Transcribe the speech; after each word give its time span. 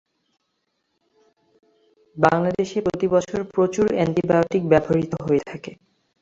বাংলাদেশে 2.17 2.77
প্রতিবছর 2.81 3.39
প্রচুর 3.53 3.87
অ্যান্টিবায়োটিক 3.93 4.63
ব্যবহূত 4.71 5.11
হয়ে 5.25 5.43
থাকে। 5.45 5.71